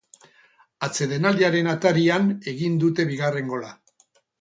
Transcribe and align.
Atsedenaldiaren 0.87 1.71
atarian 1.75 2.35
egin 2.55 2.83
dute 2.87 3.09
bigarren 3.15 3.57
gola. 3.57 3.75